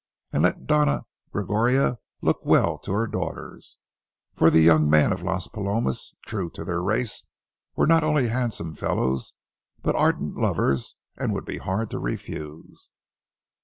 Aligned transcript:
And 0.33 0.41
let 0.41 0.65
Doña 0.65 1.03
Gregoria 1.31 1.99
look 2.23 2.39
well 2.43 2.79
to 2.79 2.91
her 2.91 3.05
daughters, 3.05 3.77
for 4.33 4.49
the 4.49 4.61
young 4.61 4.89
men 4.89 5.13
of 5.13 5.21
Las 5.21 5.47
Palomas, 5.47 6.15
true 6.25 6.49
to 6.55 6.63
their 6.65 6.81
race, 6.81 7.27
were 7.75 7.85
not 7.85 8.03
only 8.03 8.29
handsome 8.29 8.73
fellows 8.73 9.33
but 9.83 9.93
ardent 9.95 10.37
lovers, 10.37 10.95
and 11.17 11.35
would 11.35 11.45
be 11.45 11.59
hard 11.59 11.91
to 11.91 11.99
refuse. 11.99 12.89